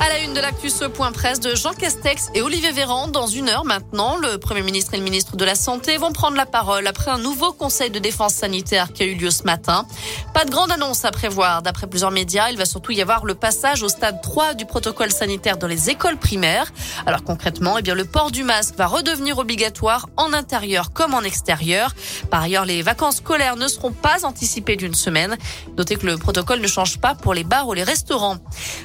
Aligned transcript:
À 0.00 0.08
la 0.08 0.18
une 0.24 0.34
de 0.34 0.40
l'actu, 0.40 0.68
point 0.94 1.12
presse 1.12 1.40
de 1.40 1.54
Jean 1.54 1.72
Castex 1.72 2.30
et 2.34 2.42
Olivier 2.42 2.72
Véran. 2.72 3.08
Dans 3.08 3.26
une 3.26 3.48
heure 3.48 3.64
maintenant, 3.64 4.16
le 4.16 4.38
Premier 4.38 4.62
ministre 4.62 4.94
et 4.94 4.96
le 4.96 5.02
ministre 5.02 5.36
de 5.36 5.44
la 5.44 5.54
Santé 5.54 5.96
vont 5.96 6.12
prendre 6.12 6.36
la 6.36 6.46
parole 6.46 6.86
après 6.86 7.10
un 7.10 7.18
nouveau 7.18 7.52
conseil 7.52 7.90
de 7.90 7.98
défense 7.98 8.34
sanitaire 8.34 8.92
qui 8.92 9.02
a 9.02 9.06
eu 9.06 9.14
lieu 9.14 9.30
ce 9.30 9.44
matin. 9.44 9.86
Pas 10.34 10.44
de 10.44 10.50
grande 10.50 10.72
annonce 10.72 11.04
à 11.04 11.10
prévoir. 11.10 11.62
D'après 11.62 11.86
plusieurs 11.86 12.10
médias, 12.10 12.50
il 12.50 12.58
va 12.58 12.64
surtout 12.64 12.92
y 12.92 13.00
avoir 13.00 13.24
le 13.24 13.34
passage 13.34 13.82
au 13.82 13.88
stade 13.88 14.20
3 14.22 14.54
du 14.54 14.66
protocole 14.66 15.10
sanitaire 15.10 15.56
dans 15.56 15.66
les 15.66 15.90
écoles 15.90 16.16
primaires. 16.16 16.72
Alors 17.06 17.22
concrètement, 17.22 17.78
eh 17.78 17.82
bien, 17.82 17.94
le 17.94 18.04
port 18.04 18.30
du 18.30 18.44
masque 18.44 18.74
va 18.76 18.86
redevenir 18.86 19.38
obligatoire 19.38 20.08
en 20.16 20.32
intérieur 20.32 20.92
comme 20.92 21.14
en 21.14 21.22
extérieur. 21.22 21.94
Par 22.30 22.42
ailleurs, 22.42 22.64
les 22.64 22.82
vacances 22.82 23.16
scolaires 23.16 23.56
ne 23.56 23.68
seront 23.68 23.92
pas 23.92 24.24
anticipées 24.24 24.76
d'une 24.76 24.94
semaine. 24.94 25.36
Notez 25.76 25.96
que 25.96 26.06
le 26.06 26.18
protocole 26.18 26.60
ne 26.60 26.68
change 26.68 26.98
pas 26.98 27.14
pour 27.14 27.34
les 27.34 27.44
bars 27.44 27.68
ou 27.68 27.74
les 27.74 27.84
restaurants. 27.84 28.38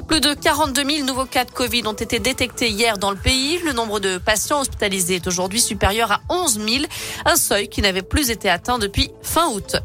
Plus 0.08 0.22
de 0.22 0.34
42 0.34 0.84
000 0.84 0.97
nouveaux 1.06 1.26
cas 1.26 1.46
de 1.46 1.52
Covid 1.52 1.84
ont 1.86 1.94
été 1.94 2.20
détectés 2.20 2.70
hier 2.70 2.98
dans 2.98 3.12
le 3.12 3.18
pays. 3.18 3.60
Le 3.60 3.74
nombre 3.74 4.00
de 4.00 4.18
patients 4.18 4.62
hospitalisés 4.62 5.16
est 5.16 5.28
aujourd'hui 5.28 5.62
supérieur 5.62 6.12
à 6.12 6.22
11 6.30 6.60
000, 6.60 6.86
un 7.26 7.36
seuil 7.36 7.70
qui 7.70 7.82
n'avait 7.82 8.02
plus 8.02 8.30
été 8.30 8.50
atteint 8.50 8.80
depuis 8.80 9.12
fin 9.22 9.48
août. 9.50 9.78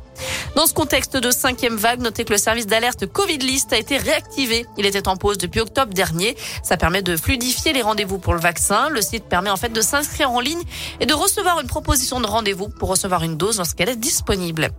Dans 0.54 0.66
ce 0.66 0.74
contexte 0.74 1.16
de 1.16 1.30
cinquième 1.30 1.76
vague, 1.76 2.00
notez 2.00 2.24
que 2.24 2.32
le 2.32 2.38
service 2.38 2.66
d'alerte 2.66 3.06
Covid 3.06 3.38
List 3.38 3.72
a 3.72 3.78
été 3.78 3.96
réactivé. 3.96 4.66
Il 4.76 4.86
était 4.86 5.08
en 5.08 5.16
pause 5.16 5.38
depuis 5.38 5.60
octobre 5.60 5.92
dernier. 5.92 6.36
Ça 6.62 6.76
permet 6.76 7.02
de 7.02 7.16
fluidifier 7.16 7.72
les 7.72 7.82
rendez-vous 7.82 8.18
pour 8.18 8.34
le 8.34 8.40
vaccin. 8.40 8.88
Le 8.90 9.00
site 9.00 9.24
permet 9.24 9.50
en 9.50 9.56
fait 9.56 9.72
de 9.72 9.80
s'inscrire 9.80 10.30
en 10.30 10.40
ligne 10.40 10.62
et 11.00 11.06
de 11.06 11.14
recevoir 11.14 11.60
une 11.60 11.66
proposition 11.66 12.20
de 12.20 12.26
rendez-vous 12.26 12.68
pour 12.68 12.88
recevoir 12.88 13.22
une 13.22 13.36
dose 13.36 13.58
lorsqu'elle 13.58 13.88
est 13.88 13.96
disponible. 13.96 14.70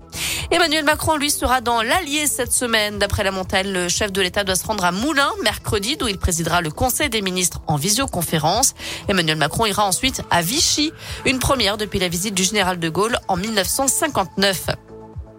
Emmanuel 0.54 0.86
Macron, 0.86 1.18
lui, 1.18 1.32
sera 1.32 1.62
dans 1.62 1.82
l'Allier 1.82 2.28
cette 2.28 2.54
semaine. 2.54 3.00
D'après 3.00 3.24
la 3.24 3.32
montagne, 3.32 3.72
le 3.72 3.90
chef 3.90 4.12
de 4.12 4.22
l'État 4.22 4.44
doit 4.44 4.56
se 4.56 4.68
rendre 4.68 4.86
à 4.86 4.92
Moulins 4.92 5.32
mercredi, 5.44 5.98
d'où 5.98 6.08
il 6.08 6.20
présidera 6.20 6.62
le 6.62 6.70
Conseil 6.70 7.10
des 7.10 7.24
ministres 7.24 7.62
en 7.66 7.76
visioconférence. 7.76 8.76
Emmanuel 9.08 9.38
Macron 9.38 9.66
ira 9.66 9.84
ensuite 9.84 10.22
à 10.30 10.44
Vichy, 10.44 10.94
une 11.26 11.40
première 11.40 11.78
depuis 11.78 11.98
la 11.98 12.08
visite 12.08 12.36
du 12.36 12.44
général 12.44 12.78
de 12.78 12.88
Gaulle 12.88 13.18
en 13.28 13.36
1959. 13.36 14.93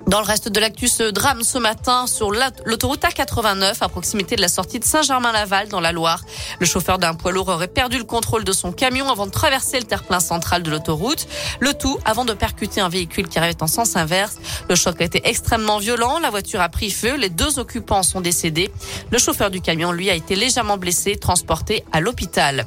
Dans 0.06 0.20
le 0.20 0.26
reste 0.26 0.48
de 0.48 0.60
l'actu, 0.60 0.86
ce 0.86 1.10
drame 1.10 1.42
ce 1.42 1.56
matin 1.56 2.06
sur 2.06 2.30
l'autoroute 2.30 3.02
A89 3.02 3.76
à 3.80 3.88
proximité 3.88 4.36
de 4.36 4.42
la 4.42 4.48
sortie 4.48 4.78
de 4.78 4.84
Saint-Germain-Laval 4.84 5.68
dans 5.68 5.80
la 5.80 5.92
Loire. 5.92 6.22
Le 6.60 6.66
chauffeur 6.66 6.98
d'un 6.98 7.14
poids 7.14 7.32
lourd 7.32 7.48
aurait 7.48 7.68
perdu 7.68 7.96
le 7.98 8.04
contrôle 8.04 8.44
de 8.44 8.52
son 8.52 8.70
camion 8.70 9.08
avant 9.08 9.26
de 9.26 9.30
traverser 9.30 9.78
le 9.78 9.84
terre-plein 9.84 10.20
central 10.20 10.62
de 10.62 10.70
l'autoroute. 10.70 11.26
Le 11.60 11.72
tout 11.72 11.98
avant 12.04 12.24
de 12.24 12.34
percuter 12.34 12.80
un 12.80 12.88
véhicule 12.88 13.28
qui 13.28 13.38
arrivait 13.38 13.62
en 13.62 13.66
sens 13.66 13.96
inverse. 13.96 14.36
Le 14.68 14.74
choc 14.74 15.00
a 15.00 15.04
été 15.04 15.26
extrêmement 15.26 15.78
violent. 15.78 16.18
La 16.18 16.30
voiture 16.30 16.60
a 16.60 16.68
pris 16.68 16.90
feu. 16.90 17.16
Les 17.16 17.30
deux 17.30 17.58
occupants 17.58 18.02
sont 18.02 18.20
décédés. 18.20 18.70
Le 19.10 19.18
chauffeur 19.18 19.50
du 19.50 19.60
camion, 19.60 19.90
lui, 19.90 20.10
a 20.10 20.14
été 20.14 20.36
légèrement 20.36 20.76
blessé, 20.76 21.16
transporté 21.16 21.84
à 21.92 22.00
l'hôpital. 22.00 22.66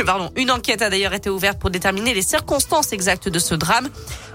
Une 0.36 0.50
enquête 0.50 0.82
a 0.82 0.90
d'ailleurs 0.90 1.14
été 1.14 1.30
ouverte 1.30 1.58
pour 1.58 1.70
déterminer 1.70 2.14
les 2.14 2.22
circonstances 2.22 2.92
exactes 2.92 3.28
de 3.28 3.38
ce 3.38 3.54
drame. 3.54 3.88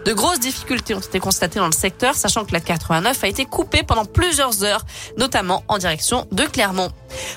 De 0.06 0.14
grosses 0.14 0.40
difficultés 0.40 0.94
ont 0.94 1.00
été 1.00 1.20
constatées 1.20 1.60
dans 1.60 1.66
le 1.66 1.72
secteur, 1.72 2.14
sachant 2.16 2.46
que 2.46 2.54
la 2.54 2.60
89 2.60 3.24
a 3.24 3.28
été 3.28 3.46
coupée 3.46 3.82
pendant 3.82 4.06
plusieurs 4.06 4.64
heures, 4.64 4.86
notamment 5.18 5.64
en 5.68 5.78
direction 5.78 6.28
de 6.32 6.44
Clermont. 6.44 6.92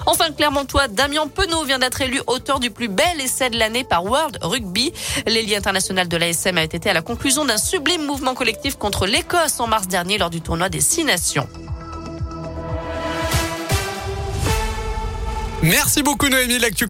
Enfin, 0.06 0.30
Clermontois, 0.32 0.88
Damien 0.88 1.28
Penaud 1.28 1.64
vient 1.64 1.78
d'être 1.78 2.00
élu 2.02 2.20
auteur 2.26 2.60
du 2.60 2.70
plus 2.70 2.88
bel 2.88 3.20
essai 3.20 3.48
de 3.48 3.58
l'année 3.58 3.84
par 3.84 4.04
World 4.04 4.38
Rugby. 4.42 4.92
L'élite 5.26 5.56
international 5.56 6.08
de 6.08 6.16
l'ASM 6.16 6.58
a 6.58 6.62
été 6.62 6.90
à 6.90 6.92
la 6.92 7.02
conclusion 7.02 7.44
d'un 7.44 7.58
sublime 7.58 8.04
mouvement 8.04 8.34
collectif 8.34 8.76
contre 8.76 9.06
l'Écosse 9.06 9.60
en 9.60 9.66
mars 9.66 9.88
dernier 9.88 10.18
lors 10.18 10.30
du 10.30 10.42
tournoi 10.42 10.68
des 10.68 10.80
Six 10.80 11.04
Nations. 11.04 11.48
Merci 15.62 16.02
beaucoup 16.02 16.28
Noémie. 16.28 16.58
L'actu 16.58 16.86